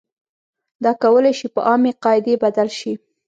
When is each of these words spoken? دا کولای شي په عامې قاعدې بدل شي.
دا 0.83 0.91
کولای 1.03 1.33
شي 1.39 1.47
په 1.55 1.59
عامې 1.69 1.91
قاعدې 2.03 2.33
بدل 2.43 2.69
شي. 2.79 2.93